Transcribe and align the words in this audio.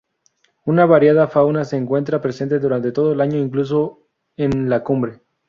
Una 0.65 0.87
variada 0.87 1.27
fauna 1.27 1.63
se 1.63 1.77
encuentra 1.77 2.21
presente 2.21 2.57
durante 2.57 2.91
todo 2.91 3.13
el 3.13 3.21
año, 3.21 3.37
incluso 3.37 4.07
en 4.35 4.67
la 4.67 4.83
cumbre. 4.83 5.21